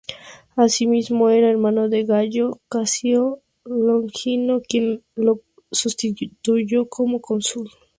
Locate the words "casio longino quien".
2.69-5.03